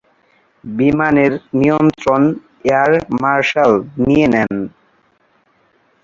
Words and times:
বিমানের 0.63 1.31
নিয়ন্ত্রণ 1.59 2.21
air 2.67 2.91
marshal 3.21 3.71
নিয়ে 4.03 4.27
নেন। 4.33 4.53